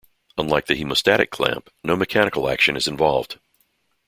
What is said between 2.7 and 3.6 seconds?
is involved.